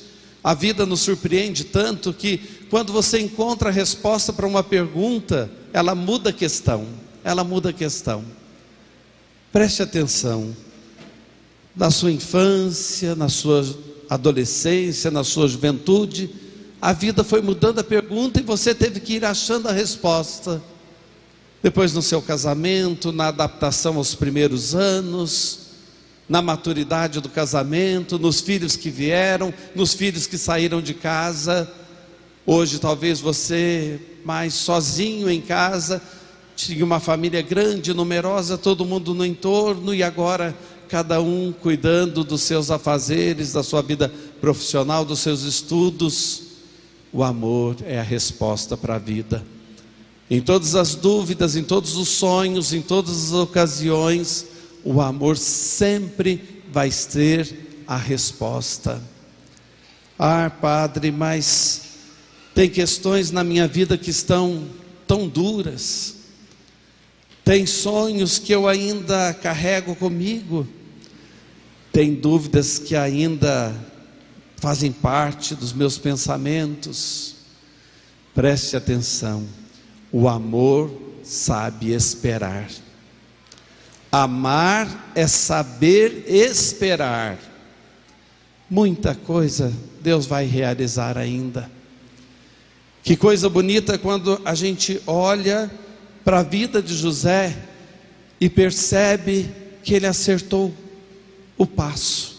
a 0.43 0.53
vida 0.53 0.86
nos 0.86 1.01
surpreende 1.01 1.63
tanto 1.63 2.13
que 2.13 2.38
quando 2.69 2.91
você 2.91 3.19
encontra 3.19 3.69
a 3.69 3.72
resposta 3.72 4.34
para 4.34 4.46
uma 4.46 4.63
pergunta, 4.63 5.50
ela 5.74 5.96
muda 5.96 6.29
a 6.29 6.34
questão. 6.34 6.88
Ela 7.24 7.43
muda 7.43 7.69
a 7.69 7.74
questão. 7.74 8.24
Preste 9.51 9.81
atenção 9.81 10.55
na 11.75 11.91
sua 11.91 12.12
infância, 12.12 13.15
na 13.15 13.29
sua 13.29 13.63
adolescência, 14.10 15.12
na 15.12 15.24
sua 15.24 15.48
juventude, 15.48 16.29
a 16.81 16.93
vida 16.93 17.24
foi 17.24 17.41
mudando 17.41 17.79
a 17.79 17.84
pergunta 17.84 18.39
e 18.39 18.43
você 18.43 18.74
teve 18.74 19.00
que 19.00 19.13
ir 19.13 19.25
achando 19.25 19.67
a 19.67 19.72
resposta. 19.72 20.62
Depois 21.62 21.94
no 21.94 22.02
seu 22.02 22.22
casamento, 22.22 23.12
na 23.12 23.28
adaptação 23.28 23.98
aos 23.98 24.14
primeiros 24.14 24.76
anos, 24.76 25.60
na 26.30 26.42
maturidade 26.42 27.20
do 27.20 27.30
casamento, 27.30 28.20
nos 28.20 28.42
filhos 28.42 28.76
que 28.76 28.90
vieram, 28.90 29.54
nos 29.74 29.94
filhos 29.94 30.28
que 30.28 30.38
saíram 30.38 30.82
de 30.82 30.94
casa. 30.94 31.72
Hoje 32.46 32.80
talvez 32.80 33.20
você 33.20 34.00
mais 34.24 34.54
sozinho 34.54 35.30
em 35.30 35.42
casa, 35.42 36.02
tinha 36.56 36.84
uma 36.84 37.00
família 37.00 37.42
grande, 37.42 37.94
numerosa, 37.94 38.58
todo 38.58 38.86
mundo 38.86 39.14
no 39.14 39.26
entorno 39.26 39.94
e 39.94 40.04
agora 40.04 40.56
cada 40.88 41.22
um 41.22 41.54
cuidando 41.54 42.24
dos 42.24 42.42
seus 42.42 42.72
afazeres, 42.72 43.54
da 43.54 43.64
sua 43.64 43.82
vida 43.82 44.12
profissional, 44.40 45.04
dos 45.04 45.20
seus 45.20 45.44
estudos. 45.44 46.44
O 47.12 47.24
amor 47.24 47.78
é 47.86 48.00
a 48.00 48.04
resposta 48.04 48.76
para 48.76 48.96
a 48.96 49.00
vida. 49.00 49.44
Em 50.29 50.41
todas 50.41 50.75
as 50.75 50.96
dúvidas, 50.96 51.55
em 51.55 51.63
todos 51.63 51.96
os 51.96 52.10
sonhos, 52.10 52.74
em 52.74 52.81
todas 52.81 53.27
as 53.27 53.31
ocasiões, 53.34 54.46
o 54.84 55.01
amor 55.01 55.38
sempre 55.38 56.63
vai 56.72 56.89
ter 56.89 57.84
a 57.88 57.96
resposta. 57.96 59.01
Ah, 60.19 60.50
Padre, 60.50 61.12
mas 61.12 61.81
tem 62.53 62.69
questões 62.69 63.31
na 63.31 63.43
minha 63.43 63.67
vida 63.67 63.98
que 63.98 64.10
estão 64.10 64.67
tão 65.05 65.27
duras. 65.27 66.15
Tem 67.46 67.65
sonhos 67.65 68.39
que 68.39 68.53
eu 68.53 68.67
ainda 68.67 69.34
carrego 69.34 69.96
comigo 69.96 70.67
tem 71.98 72.13
dúvidas 72.13 72.77
que 72.77 72.96
ainda 72.96 73.75
fazem 74.57 74.91
parte 74.91 75.55
dos 75.55 75.74
meus 75.74 75.98
pensamentos. 75.98 77.38
Preste 78.36 78.77
atenção, 78.77 79.48
o 80.12 80.28
amor 80.28 80.92
sabe 81.24 81.92
esperar. 81.92 82.70
Amar 84.12 85.12
é 85.14 85.28
saber 85.28 86.24
esperar. 86.28 87.38
Muita 88.70 89.14
coisa 89.14 89.74
Deus 90.02 90.26
vai 90.26 90.46
realizar 90.46 91.18
ainda. 91.18 91.70
Que 93.04 93.16
coisa 93.16 93.50
bonita 93.50 93.98
quando 93.98 94.42
a 94.44 94.54
gente 94.54 95.02
olha 95.06 95.72
para 96.24 96.40
a 96.40 96.44
vida 96.44 96.82
de 96.82 96.94
José 96.94 97.58
e 98.40 98.50
percebe 98.50 99.50
que 99.84 99.94
ele 99.94 100.06
acertou 100.06 100.74
o 101.58 101.66
passo. 101.66 102.38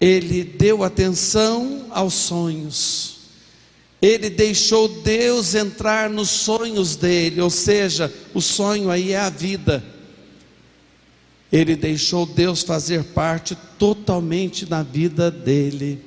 Ele 0.00 0.42
deu 0.42 0.82
atenção 0.82 1.86
aos 1.90 2.14
sonhos. 2.14 3.19
Ele 4.00 4.30
deixou 4.30 4.88
Deus 4.88 5.54
entrar 5.54 6.08
nos 6.08 6.30
sonhos 6.30 6.96
dele, 6.96 7.40
ou 7.40 7.50
seja, 7.50 8.12
o 8.32 8.40
sonho 8.40 8.90
aí 8.90 9.12
é 9.12 9.18
a 9.18 9.30
vida. 9.30 9.84
Ele 11.52 11.76
deixou 11.76 12.24
Deus 12.24 12.62
fazer 12.62 13.04
parte 13.04 13.56
totalmente 13.78 14.68
na 14.68 14.82
vida 14.82 15.30
dele. 15.30 16.02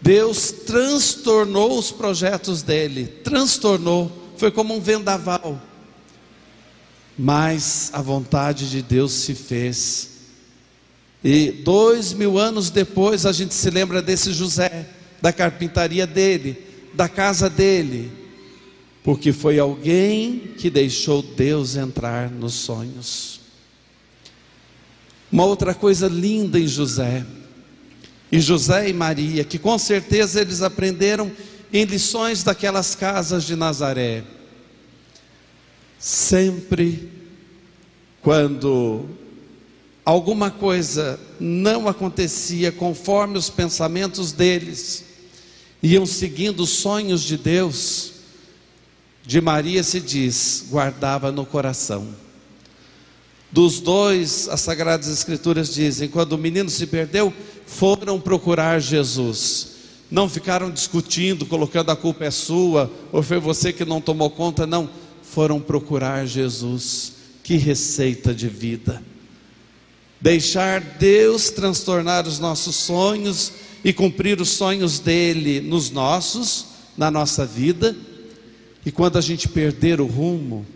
Deus 0.00 0.50
transtornou 0.50 1.78
os 1.78 1.92
projetos 1.92 2.62
dele, 2.62 3.06
transtornou, 3.22 4.10
foi 4.36 4.50
como 4.50 4.74
um 4.74 4.80
vendaval 4.80 5.60
mas 7.22 7.90
a 7.92 8.00
vontade 8.00 8.70
de 8.70 8.80
Deus 8.80 9.12
se 9.12 9.34
fez. 9.34 10.08
E 11.22 11.52
dois 11.52 12.14
mil 12.14 12.38
anos 12.38 12.70
depois 12.70 13.26
a 13.26 13.32
gente 13.32 13.52
se 13.52 13.68
lembra 13.68 14.00
desse 14.00 14.32
José, 14.32 14.88
da 15.20 15.32
carpintaria 15.32 16.06
dele, 16.06 16.56
da 16.94 17.08
casa 17.08 17.48
dele, 17.48 18.10
porque 19.02 19.32
foi 19.32 19.58
alguém 19.58 20.54
que 20.58 20.70
deixou 20.70 21.22
Deus 21.22 21.76
entrar 21.76 22.30
nos 22.30 22.54
sonhos. 22.54 23.40
Uma 25.30 25.44
outra 25.44 25.74
coisa 25.74 26.08
linda 26.08 26.58
em 26.58 26.66
José, 26.66 27.24
e 28.32 28.40
José 28.40 28.88
e 28.88 28.92
Maria, 28.92 29.44
que 29.44 29.58
com 29.58 29.76
certeza 29.78 30.40
eles 30.40 30.62
aprenderam 30.62 31.30
em 31.72 31.84
lições 31.84 32.42
daquelas 32.42 32.94
casas 32.94 33.44
de 33.44 33.56
Nazaré. 33.56 34.22
Sempre 35.98 37.10
quando 38.22 39.06
alguma 40.04 40.50
coisa 40.50 41.18
não 41.38 41.88
acontecia 41.88 42.70
conforme 42.70 43.36
os 43.36 43.50
pensamentos 43.50 44.32
deles, 44.32 45.04
iam 45.82 46.04
seguindo 46.04 46.60
os 46.60 46.70
sonhos 46.70 47.22
de 47.22 47.36
Deus, 47.36 48.12
de 49.24 49.40
Maria 49.40 49.82
se 49.82 50.00
diz, 50.00 50.66
guardava 50.70 51.30
no 51.30 51.46
coração. 51.46 52.08
Dos 53.50 53.80
dois, 53.80 54.48
as 54.48 54.60
Sagradas 54.60 55.08
Escrituras 55.08 55.72
dizem: 55.72 56.08
quando 56.08 56.32
o 56.32 56.38
menino 56.38 56.70
se 56.70 56.86
perdeu, 56.86 57.32
foram 57.66 58.20
procurar 58.20 58.80
Jesus. 58.80 59.68
Não 60.10 60.28
ficaram 60.28 60.70
discutindo, 60.70 61.46
colocando 61.46 61.90
a 61.90 61.96
culpa 61.96 62.24
é 62.24 62.30
sua, 62.30 62.90
ou 63.12 63.22
foi 63.22 63.38
você 63.38 63.72
que 63.72 63.84
não 63.84 64.00
tomou 64.00 64.30
conta, 64.30 64.66
não 64.66 64.90
foram 65.22 65.60
procurar 65.60 66.26
Jesus. 66.26 67.14
Que 67.42 67.56
receita 67.56 68.34
de 68.34 68.48
vida! 68.48 69.02
Deixar 70.20 70.80
Deus 70.80 71.50
transtornar 71.50 72.28
os 72.28 72.38
nossos 72.38 72.76
sonhos 72.76 73.52
e 73.84 73.92
cumprir 73.92 74.40
os 74.40 74.50
sonhos 74.50 74.98
dele 74.98 75.60
nos 75.60 75.90
nossos, 75.90 76.66
na 76.96 77.10
nossa 77.10 77.46
vida, 77.46 77.96
e 78.84 78.90
quando 78.90 79.18
a 79.18 79.20
gente 79.20 79.48
perder 79.48 80.00
o 80.00 80.06
rumo, 80.06 80.66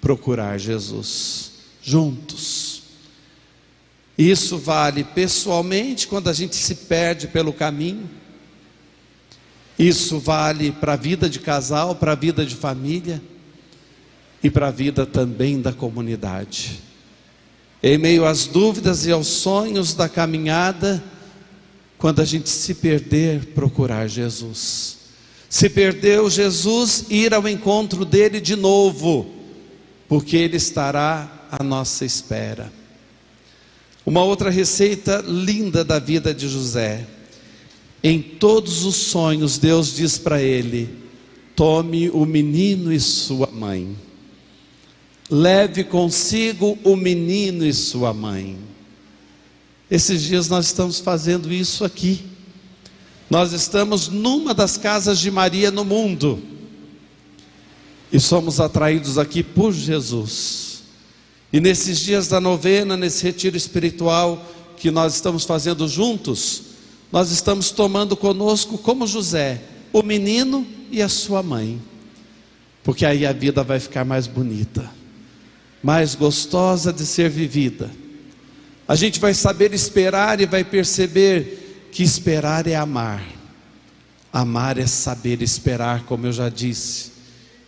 procurar 0.00 0.58
Jesus 0.58 1.52
juntos. 1.82 2.82
Isso 4.16 4.58
vale 4.58 5.02
pessoalmente 5.02 6.06
quando 6.06 6.28
a 6.28 6.32
gente 6.32 6.54
se 6.54 6.74
perde 6.74 7.26
pelo 7.26 7.52
caminho. 7.52 8.08
Isso 9.78 10.18
vale 10.18 10.70
para 10.70 10.92
a 10.92 10.96
vida 10.96 11.28
de 11.28 11.40
casal, 11.40 11.96
para 11.96 12.12
a 12.12 12.16
vida 12.16 12.44
de 12.44 12.54
família 12.54 13.20
e 14.42 14.50
para 14.50 14.68
a 14.68 14.70
vida 14.70 15.06
também 15.06 15.60
da 15.60 15.72
comunidade. 15.72 16.80
Em 17.82 17.98
meio 17.98 18.24
às 18.24 18.46
dúvidas 18.46 19.06
e 19.06 19.10
aos 19.10 19.26
sonhos 19.26 19.94
da 19.94 20.08
caminhada, 20.08 21.02
quando 22.02 22.18
a 22.18 22.24
gente 22.24 22.48
se 22.48 22.74
perder, 22.74 23.44
procurar 23.54 24.08
Jesus. 24.08 24.96
Se 25.48 25.70
perdeu 25.70 26.28
Jesus, 26.28 27.04
ir 27.08 27.32
ao 27.32 27.48
encontro 27.48 28.04
dele 28.04 28.40
de 28.40 28.56
novo, 28.56 29.30
porque 30.08 30.36
ele 30.36 30.56
estará 30.56 31.46
à 31.48 31.62
nossa 31.62 32.04
espera. 32.04 32.72
Uma 34.04 34.24
outra 34.24 34.50
receita 34.50 35.24
linda 35.24 35.84
da 35.84 36.00
vida 36.00 36.34
de 36.34 36.48
José. 36.48 37.06
Em 38.02 38.20
todos 38.20 38.84
os 38.84 38.96
sonhos, 38.96 39.56
Deus 39.56 39.94
diz 39.94 40.18
para 40.18 40.42
ele: 40.42 40.88
tome 41.54 42.10
o 42.10 42.26
menino 42.26 42.92
e 42.92 42.98
sua 42.98 43.46
mãe. 43.46 43.96
Leve 45.30 45.84
consigo 45.84 46.76
o 46.82 46.96
menino 46.96 47.64
e 47.64 47.72
sua 47.72 48.12
mãe. 48.12 48.71
Esses 49.92 50.22
dias 50.22 50.48
nós 50.48 50.64
estamos 50.64 51.00
fazendo 51.00 51.52
isso 51.52 51.84
aqui. 51.84 52.24
Nós 53.28 53.52
estamos 53.52 54.08
numa 54.08 54.54
das 54.54 54.78
casas 54.78 55.18
de 55.18 55.30
Maria 55.30 55.70
no 55.70 55.84
mundo. 55.84 56.42
E 58.10 58.18
somos 58.18 58.58
atraídos 58.58 59.18
aqui 59.18 59.42
por 59.42 59.70
Jesus. 59.70 60.84
E 61.52 61.60
nesses 61.60 62.00
dias 62.00 62.26
da 62.26 62.40
novena, 62.40 62.96
nesse 62.96 63.22
retiro 63.22 63.54
espiritual 63.54 64.42
que 64.78 64.90
nós 64.90 65.14
estamos 65.14 65.44
fazendo 65.44 65.86
juntos, 65.86 66.62
nós 67.12 67.30
estamos 67.30 67.70
tomando 67.70 68.16
conosco, 68.16 68.78
como 68.78 69.06
José, 69.06 69.60
o 69.92 70.02
menino 70.02 70.66
e 70.90 71.02
a 71.02 71.08
sua 71.10 71.42
mãe. 71.42 71.78
Porque 72.82 73.04
aí 73.04 73.26
a 73.26 73.32
vida 73.34 73.62
vai 73.62 73.78
ficar 73.78 74.06
mais 74.06 74.26
bonita, 74.26 74.90
mais 75.82 76.14
gostosa 76.14 76.90
de 76.94 77.04
ser 77.04 77.28
vivida. 77.28 78.00
A 78.92 78.94
gente 78.94 79.18
vai 79.18 79.32
saber 79.32 79.72
esperar 79.72 80.38
e 80.38 80.44
vai 80.44 80.62
perceber 80.62 81.88
que 81.90 82.02
esperar 82.02 82.66
é 82.66 82.74
amar. 82.74 83.24
Amar 84.30 84.76
é 84.76 84.86
saber 84.86 85.40
esperar, 85.40 86.04
como 86.04 86.26
eu 86.26 86.32
já 86.32 86.50
disse. 86.50 87.10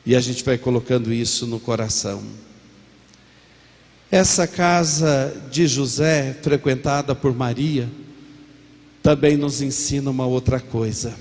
E 0.04 0.14
a 0.14 0.20
gente 0.20 0.44
vai 0.44 0.58
colocando 0.58 1.10
isso 1.10 1.46
no 1.46 1.58
coração. 1.58 2.22
Essa 4.10 4.46
casa 4.46 5.34
de 5.50 5.66
José, 5.66 6.36
frequentada 6.42 7.14
por 7.14 7.34
Maria, 7.34 7.90
também 9.02 9.34
nos 9.34 9.62
ensina 9.62 10.10
uma 10.10 10.26
outra 10.26 10.60
coisa. 10.60 11.16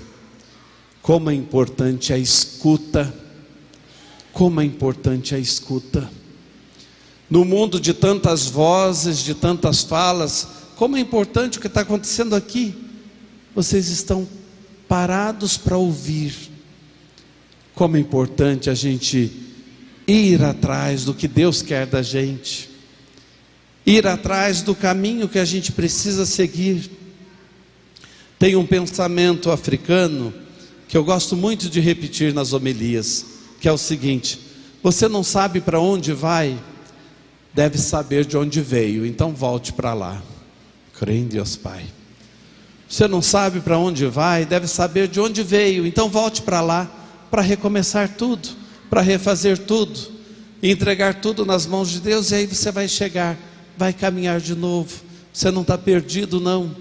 Como 1.00 1.30
é 1.30 1.34
importante 1.34 2.12
a 2.12 2.18
escuta. 2.18 3.10
Como 4.34 4.60
é 4.60 4.64
importante 4.66 5.34
a 5.34 5.38
escuta. 5.38 6.10
No 7.34 7.44
mundo 7.44 7.80
de 7.80 7.92
tantas 7.92 8.46
vozes, 8.46 9.18
de 9.18 9.34
tantas 9.34 9.82
falas, 9.82 10.46
como 10.76 10.96
é 10.96 11.00
importante 11.00 11.58
o 11.58 11.60
que 11.60 11.66
está 11.66 11.80
acontecendo 11.80 12.36
aqui. 12.36 12.72
Vocês 13.52 13.88
estão 13.88 14.28
parados 14.86 15.56
para 15.56 15.76
ouvir. 15.76 16.32
Como 17.74 17.96
é 17.96 17.98
importante 17.98 18.70
a 18.70 18.74
gente 18.74 19.32
ir 20.06 20.44
atrás 20.44 21.04
do 21.04 21.12
que 21.12 21.26
Deus 21.26 21.60
quer 21.60 21.86
da 21.86 22.02
gente, 22.02 22.70
ir 23.84 24.06
atrás 24.06 24.62
do 24.62 24.72
caminho 24.72 25.28
que 25.28 25.40
a 25.40 25.44
gente 25.44 25.72
precisa 25.72 26.24
seguir. 26.24 26.88
Tem 28.38 28.54
um 28.54 28.64
pensamento 28.64 29.50
africano 29.50 30.32
que 30.86 30.96
eu 30.96 31.02
gosto 31.02 31.34
muito 31.34 31.68
de 31.68 31.80
repetir 31.80 32.32
nas 32.32 32.52
homilias, 32.52 33.26
que 33.60 33.66
é 33.66 33.72
o 33.72 33.76
seguinte: 33.76 34.38
você 34.80 35.08
não 35.08 35.24
sabe 35.24 35.60
para 35.60 35.80
onde 35.80 36.12
vai, 36.12 36.56
deve 37.54 37.78
saber 37.78 38.24
de 38.24 38.36
onde 38.36 38.60
veio, 38.60 39.06
então 39.06 39.32
volte 39.32 39.72
para 39.72 39.94
lá. 39.94 40.20
Crê 40.98 41.18
em 41.18 41.26
Deus 41.26 41.56
Pai. 41.56 41.84
Você 42.88 43.08
não 43.08 43.22
sabe 43.22 43.60
para 43.60 43.78
onde 43.78 44.06
vai, 44.06 44.44
deve 44.44 44.66
saber 44.66 45.08
de 45.08 45.20
onde 45.20 45.42
veio, 45.42 45.86
então 45.86 46.08
volte 46.08 46.42
para 46.42 46.60
lá 46.60 46.90
para 47.34 47.42
recomeçar 47.42 48.08
tudo, 48.16 48.48
para 48.88 49.00
refazer 49.00 49.58
tudo, 49.58 49.98
entregar 50.62 51.20
tudo 51.20 51.44
nas 51.44 51.66
mãos 51.66 51.90
de 51.90 51.98
Deus, 51.98 52.30
e 52.30 52.36
aí 52.36 52.46
você 52.46 52.70
vai 52.70 52.86
chegar, 52.86 53.36
vai 53.76 53.92
caminhar 53.92 54.40
de 54.40 54.54
novo. 54.54 55.02
Você 55.32 55.50
não 55.50 55.62
está 55.62 55.76
perdido, 55.76 56.38
não. 56.38 56.76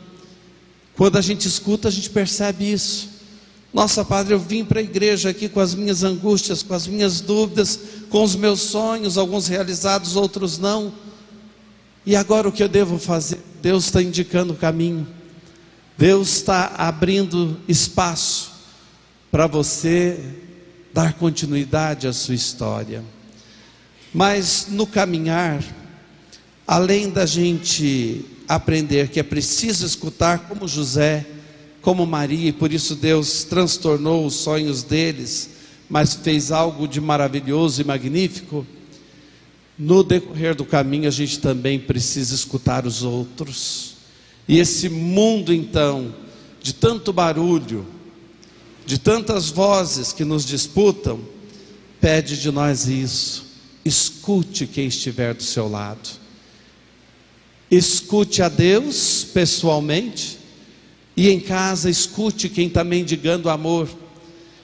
Quando 0.96 1.18
a 1.18 1.22
gente 1.22 1.48
escuta, 1.48 1.88
a 1.88 1.92
gente 1.92 2.12
percebe 2.12 2.72
isso. 2.72 3.13
Nossa, 3.74 4.06
Padre, 4.06 4.36
eu 4.36 4.40
vim 4.40 4.64
para 4.64 4.80
a 4.80 4.84
igreja 4.84 5.30
aqui 5.30 5.50
com 5.50 5.60
as 5.60 5.74
minhas 5.74 6.04
angústias, 6.04 6.62
com 6.62 6.76
as 6.76 6.86
minhas 6.86 7.20
dúvidas, 7.22 7.80
com 8.10 8.24
os 8.24 8.36
meus 8.36 8.62
sonhos, 8.62 9.18
alguns 9.18 9.48
realizados, 9.48 10.16
outros 10.16 10.60
não. 10.60 10.94
E 12.06 12.16
agora 12.16 12.48
o 12.48 12.52
que 12.52 12.62
eu 12.62 12.70
devo 12.70 13.00
fazer? 13.00 13.40
Deus 13.64 13.86
está 13.86 14.00
indicando 14.02 14.54
o 14.54 14.58
caminho. 14.58 15.08
Deus 15.98 16.36
está 16.36 16.74
abrindo 16.78 17.60
espaço 17.68 18.52
para 19.32 19.48
você 19.48 20.20
dar 20.94 21.14
continuidade 21.14 22.08
à 22.08 22.14
sua 22.14 22.36
história. 22.36 23.04
Mas 24.14 24.68
no 24.70 24.86
caminhar, 24.86 25.64
além 26.68 27.10
da 27.10 27.26
gente 27.26 28.24
aprender 28.48 29.10
que 29.10 29.20
é 29.20 29.24
preciso 29.24 29.84
escutar 29.84 30.48
como 30.48 30.68
José, 30.68 31.26
como 31.84 32.06
Maria, 32.06 32.50
e 32.50 32.54
por 32.54 32.72
isso 32.72 32.96
Deus 32.96 33.44
transtornou 33.44 34.26
os 34.26 34.36
sonhos 34.36 34.84
deles, 34.84 35.50
mas 35.90 36.14
fez 36.16 36.50
algo 36.50 36.88
de 36.88 37.02
maravilhoso 37.02 37.82
e 37.82 37.84
magnífico. 37.84 38.66
No 39.78 40.02
decorrer 40.02 40.56
do 40.56 40.64
caminho, 40.64 41.10
a 41.10 41.12
gente 41.12 41.40
também 41.40 41.78
precisa 41.78 42.34
escutar 42.34 42.88
os 42.88 43.04
outros. 43.04 43.96
E 44.48 44.60
esse 44.60 44.88
mundo, 44.88 45.54
então, 45.54 46.16
de 46.62 46.74
tanto 46.74 47.12
barulho, 47.12 47.86
de 48.86 48.98
tantas 48.98 49.50
vozes 49.50 50.14
que 50.14 50.24
nos 50.24 50.46
disputam, 50.46 51.20
pede 52.00 52.40
de 52.40 52.50
nós 52.50 52.88
isso. 52.88 53.46
Escute 53.84 54.66
quem 54.66 54.88
estiver 54.88 55.34
do 55.34 55.44
seu 55.44 55.68
lado. 55.68 56.10
Escute 57.70 58.42
a 58.42 58.48
Deus 58.48 59.26
pessoalmente 59.34 60.43
e 61.16 61.30
em 61.30 61.40
casa, 61.40 61.90
escute 61.90 62.50
quem 62.50 62.68
está 62.68 62.84
mendigando 62.84 63.50
amor, 63.50 63.88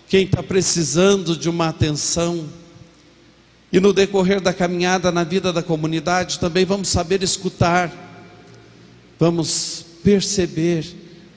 quem 0.08 0.24
está 0.24 0.42
precisando 0.42 1.38
de 1.38 1.48
uma 1.48 1.70
atenção. 1.70 2.48
E 3.72 3.80
no 3.80 3.94
decorrer 3.94 4.42
da 4.42 4.52
caminhada 4.52 5.12
na 5.12 5.24
vida 5.24 5.54
da 5.54 5.62
comunidade, 5.62 6.40
também 6.40 6.66
vamos 6.66 6.88
saber 6.88 7.22
escutar, 7.22 7.94
vamos 9.20 9.86
perceber 10.04 10.86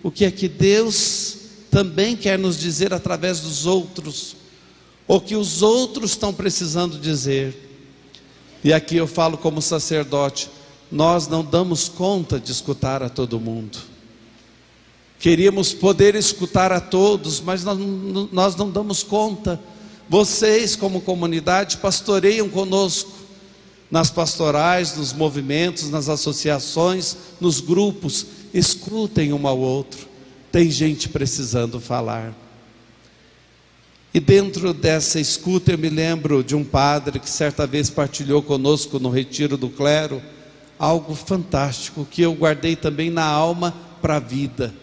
o 0.02 0.10
que 0.10 0.24
é 0.24 0.30
que 0.30 0.48
Deus 0.48 1.36
também 1.70 2.16
quer 2.16 2.38
nos 2.38 2.58
dizer 2.58 2.94
através 2.94 3.40
dos 3.40 3.66
outros, 3.66 4.34
ou 5.06 5.20
que 5.20 5.36
os 5.36 5.60
outros 5.60 6.12
estão 6.12 6.32
precisando 6.32 6.98
dizer. 6.98 7.70
E 8.64 8.72
aqui 8.72 8.96
eu 8.96 9.06
falo 9.06 9.36
como 9.36 9.60
sacerdote: 9.60 10.48
nós 10.90 11.28
não 11.28 11.44
damos 11.44 11.88
conta 11.88 12.40
de 12.40 12.50
escutar 12.50 13.02
a 13.02 13.10
todo 13.10 13.38
mundo. 13.38 13.91
Queríamos 15.22 15.72
poder 15.72 16.16
escutar 16.16 16.72
a 16.72 16.80
todos, 16.80 17.40
mas 17.40 17.62
nós, 17.62 18.56
não 18.56 18.68
damos 18.68 19.04
conta. 19.04 19.60
Vocês, 20.08 20.74
como 20.74 21.00
comunidade, 21.00 21.76
pastoreiam 21.76 22.48
conosco 22.48 23.12
nas 23.88 24.10
pastorais, 24.10 24.96
nos 24.96 25.12
movimentos, 25.12 25.88
nas 25.90 26.08
associações, 26.08 27.16
nos 27.40 27.60
grupos. 27.60 28.26
Escutem 28.52 29.32
um 29.32 29.46
ao 29.46 29.60
outro. 29.60 30.08
Tem 30.50 30.68
gente 30.68 31.08
precisando 31.08 31.78
falar. 31.78 32.34
E 34.12 34.18
dentro 34.18 34.74
dessa 34.74 35.20
escuta, 35.20 35.70
eu 35.70 35.78
me 35.78 35.88
lembro 35.88 36.42
de 36.42 36.56
um 36.56 36.64
padre 36.64 37.20
que 37.20 37.30
certa 37.30 37.64
vez 37.64 37.88
partilhou 37.88 38.42
conosco 38.42 38.98
no 38.98 39.08
retiro 39.08 39.56
do 39.56 39.68
clero 39.68 40.20
algo 40.76 41.14
fantástico 41.14 42.04
que 42.10 42.22
eu 42.22 42.34
guardei 42.34 42.74
também 42.74 43.08
na 43.08 43.24
alma 43.24 43.72
para 44.00 44.16
a 44.16 44.18
vida 44.18 44.81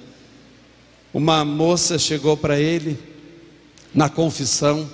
uma 1.13 1.43
moça 1.43 1.97
chegou 1.97 2.37
para 2.37 2.59
ele 2.59 2.97
na 3.93 4.09
confissão 4.09 4.89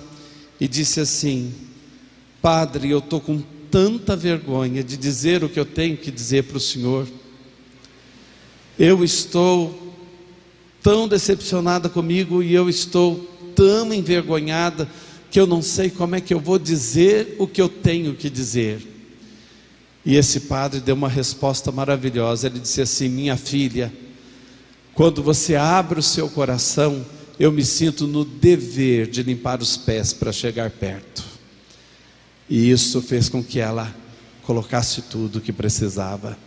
e 0.60 0.66
disse 0.66 1.00
assim: 1.00 1.52
Padre, 2.40 2.90
eu 2.90 2.98
estou 2.98 3.20
com 3.20 3.42
tanta 3.70 4.16
vergonha 4.16 4.82
de 4.82 4.96
dizer 4.96 5.44
o 5.44 5.48
que 5.48 5.60
eu 5.60 5.64
tenho 5.64 5.96
que 5.96 6.10
dizer 6.10 6.44
para 6.44 6.56
o 6.56 6.60
Senhor. 6.60 7.06
Eu 8.78 9.02
estou 9.04 9.94
tão 10.82 11.08
decepcionada 11.08 11.88
comigo 11.88 12.42
e 12.42 12.54
eu 12.54 12.68
estou 12.68 13.16
tão 13.54 13.92
envergonhada 13.92 14.88
que 15.30 15.40
eu 15.40 15.46
não 15.46 15.60
sei 15.60 15.90
como 15.90 16.14
é 16.14 16.20
que 16.20 16.32
eu 16.32 16.40
vou 16.40 16.58
dizer 16.58 17.36
o 17.38 17.46
que 17.46 17.60
eu 17.60 17.68
tenho 17.68 18.14
que 18.14 18.30
dizer. 18.30 18.86
E 20.04 20.14
esse 20.14 20.40
padre 20.40 20.80
deu 20.80 20.94
uma 20.94 21.08
resposta 21.08 21.72
maravilhosa. 21.72 22.46
Ele 22.46 22.60
disse 22.60 22.80
assim: 22.80 23.08
Minha 23.08 23.36
filha, 23.36 23.92
quando 24.96 25.22
você 25.22 25.54
abre 25.54 26.00
o 26.00 26.02
seu 26.02 26.26
coração, 26.26 27.04
eu 27.38 27.52
me 27.52 27.62
sinto 27.62 28.06
no 28.06 28.24
dever 28.24 29.06
de 29.06 29.22
limpar 29.22 29.60
os 29.60 29.76
pés 29.76 30.14
para 30.14 30.32
chegar 30.32 30.70
perto. 30.70 31.22
E 32.48 32.70
isso 32.70 33.02
fez 33.02 33.28
com 33.28 33.44
que 33.44 33.60
ela 33.60 33.94
colocasse 34.42 35.02
tudo 35.02 35.36
o 35.36 35.40
que 35.42 35.52
precisava. 35.52 36.38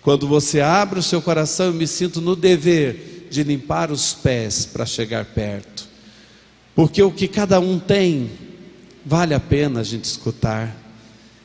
Quando 0.00 0.26
você 0.26 0.62
abre 0.62 1.00
o 1.00 1.02
seu 1.02 1.20
coração, 1.20 1.66
eu 1.66 1.74
me 1.74 1.86
sinto 1.86 2.22
no 2.22 2.34
dever 2.34 3.28
de 3.30 3.42
limpar 3.42 3.92
os 3.92 4.14
pés 4.14 4.64
para 4.64 4.86
chegar 4.86 5.26
perto. 5.26 5.86
Porque 6.74 7.02
o 7.02 7.12
que 7.12 7.28
cada 7.28 7.60
um 7.60 7.78
tem, 7.78 8.30
vale 9.04 9.34
a 9.34 9.40
pena 9.40 9.80
a 9.80 9.84
gente 9.84 10.04
escutar. 10.04 10.74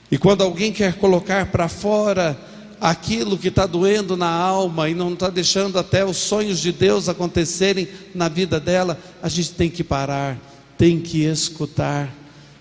E 0.10 0.18
quando 0.18 0.44
alguém 0.44 0.72
quer 0.72 0.94
colocar 0.94 1.48
para 1.48 1.68
fora 1.68 2.40
aquilo 2.80 3.38
que 3.38 3.48
está 3.48 3.66
doendo 3.66 4.16
na 4.16 4.30
alma 4.30 4.90
e 4.90 4.94
não 4.94 5.14
está 5.14 5.30
deixando 5.30 5.80
até 5.80 6.06
os 6.06 6.18
sonhos 6.18 6.60
de 6.60 6.72
Deus 6.72 7.10
acontecerem 7.10 7.88
na 8.14 8.30
vida 8.30 8.60
dela, 8.60 9.00
a 9.22 9.30
gente 9.30 9.52
tem 9.52 9.70
que 9.70 9.84
parar, 9.84 10.38
tem 10.78 11.00
que 11.00 11.24
escutar, 11.24 12.14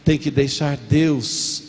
tem 0.05 0.18
que 0.18 0.31
deixar 0.31 0.76
Deus 0.76 1.62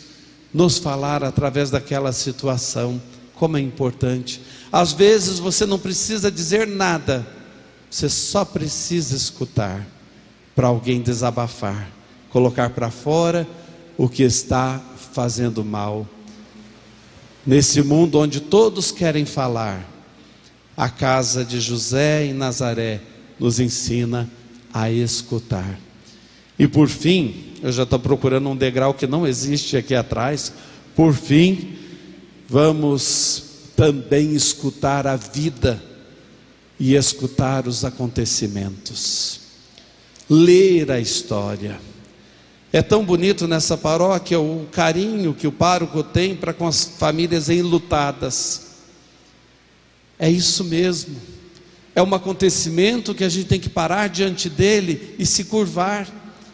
nos 0.52 0.78
falar 0.78 1.22
através 1.22 1.70
daquela 1.70 2.12
situação. 2.12 3.00
Como 3.34 3.56
é 3.56 3.60
importante. 3.60 4.40
Às 4.72 4.92
vezes 4.92 5.38
você 5.38 5.64
não 5.64 5.78
precisa 5.78 6.30
dizer 6.30 6.66
nada, 6.66 7.26
você 7.88 8.08
só 8.08 8.44
precisa 8.44 9.14
escutar 9.14 9.86
para 10.54 10.66
alguém 10.66 11.00
desabafar, 11.00 11.88
colocar 12.30 12.70
para 12.70 12.90
fora 12.90 13.46
o 13.96 14.08
que 14.08 14.24
está 14.24 14.82
fazendo 15.12 15.64
mal. 15.64 16.06
Nesse 17.48 17.80
mundo 17.82 18.18
onde 18.18 18.42
todos 18.42 18.92
querem 18.92 19.24
falar, 19.24 19.90
a 20.76 20.90
casa 20.90 21.42
de 21.42 21.58
José 21.58 22.26
em 22.26 22.34
Nazaré 22.34 23.00
nos 23.40 23.58
ensina 23.58 24.30
a 24.70 24.90
escutar. 24.90 25.80
E 26.58 26.68
por 26.68 26.90
fim, 26.90 27.54
eu 27.62 27.72
já 27.72 27.84
estou 27.84 27.98
procurando 27.98 28.50
um 28.50 28.54
degrau 28.54 28.92
que 28.92 29.06
não 29.06 29.26
existe 29.26 29.78
aqui 29.78 29.94
atrás. 29.94 30.52
Por 30.94 31.14
fim, 31.14 31.78
vamos 32.46 33.44
também 33.74 34.34
escutar 34.34 35.06
a 35.06 35.16
vida 35.16 35.82
e 36.78 36.96
escutar 36.96 37.66
os 37.66 37.82
acontecimentos, 37.82 39.40
ler 40.28 40.90
a 40.90 41.00
história. 41.00 41.80
É 42.70 42.82
tão 42.82 43.02
bonito 43.02 43.48
nessa 43.48 43.78
paróquia 43.78 44.38
o 44.38 44.66
carinho 44.70 45.32
que 45.32 45.46
o 45.46 45.52
pároco 45.52 46.02
tem 46.02 46.36
para 46.36 46.52
com 46.52 46.66
as 46.66 46.84
famílias 46.84 47.48
enlutadas. 47.48 48.66
É 50.18 50.30
isso 50.30 50.64
mesmo. 50.64 51.16
É 51.94 52.02
um 52.02 52.14
acontecimento 52.14 53.14
que 53.14 53.24
a 53.24 53.28
gente 53.28 53.46
tem 53.46 53.58
que 53.58 53.70
parar 53.70 54.08
diante 54.08 54.50
dele 54.50 55.14
e 55.18 55.24
se 55.24 55.44
curvar, 55.44 56.06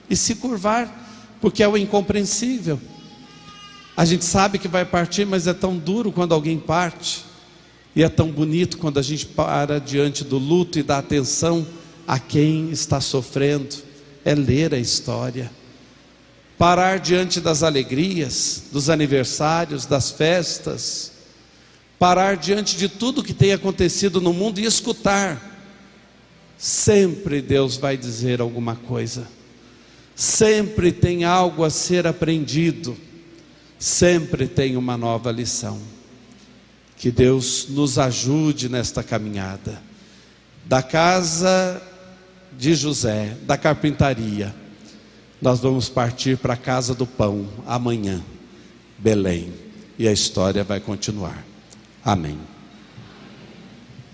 e 0.09 0.15
se 0.15 0.37
curvar, 0.37 1.37
porque 1.41 1.63
é 1.63 1.69
o 1.69 1.77
incompreensível. 1.77 2.81
A 3.97 4.05
gente 4.05 4.25
sabe 4.25 4.59
que 4.59 4.69
vai 4.69 4.85
partir, 4.85 5.27
mas 5.27 5.47
é 5.47 5.53
tão 5.53 5.77
duro 5.77 6.13
quando 6.13 6.33
alguém 6.33 6.59
parte. 6.59 7.25
E 7.95 8.03
é 8.03 8.09
tão 8.09 8.31
bonito 8.31 8.79
quando 8.79 8.99
a 8.99 9.03
gente 9.03 9.27
para 9.27 9.79
diante 9.79 10.25
do 10.25 10.39
luto 10.39 10.79
e 10.79 10.83
dá 10.83 10.99
atenção 10.99 11.67
a 12.07 12.19
quem 12.19 12.71
está 12.71 13.01
sofrendo. 13.01 13.77
É 14.25 14.35
ler 14.35 14.75
a 14.75 14.79
história. 14.79 15.51
Parar 16.65 16.99
diante 16.99 17.43
das 17.43 17.63
alegrias, 17.63 18.63
dos 18.73 18.89
aniversários, 18.89 19.85
das 19.85 20.11
festas. 20.11 21.13
Parar 21.99 22.39
diante 22.39 22.75
de 22.79 22.89
tudo 22.89 23.23
que 23.23 23.35
tem 23.35 23.53
acontecido 23.53 24.19
no 24.19 24.33
mundo 24.33 24.59
e 24.59 24.65
escutar. 24.65 25.39
Sempre 26.57 27.43
Deus 27.43 27.77
vai 27.77 27.99
dizer 27.99 28.41
alguma 28.41 28.77
coisa. 28.77 29.29
Sempre 30.17 30.91
tem 30.91 31.25
algo 31.25 31.65
a 31.65 31.69
ser 31.69 32.07
aprendido 32.07 32.97
sempre 33.85 34.49
tem 34.49 34.79
uma 34.79 34.97
nova 34.97 35.31
lição. 35.31 35.79
Que 36.97 37.11
Deus 37.11 37.67
nos 37.69 37.99
ajude 37.99 38.71
nesta 38.71 39.03
caminhada. 39.03 39.83
Da 40.65 40.83
casa 40.83 41.83
de 42.57 42.75
José, 42.75 43.37
da 43.43 43.59
carpintaria, 43.59 44.55
nós 45.45 45.61
vamos 45.61 45.91
partir 45.91 46.39
para 46.39 46.55
a 46.55 46.57
casa 46.57 46.95
do 46.95 47.07
pão 47.07 47.47
amanhã, 47.67 48.25
Belém, 48.97 49.53
e 49.99 50.09
a 50.09 50.13
história 50.13 50.65
vai 50.65 50.81
continuar. 50.81 51.45
Amém. 52.03 52.54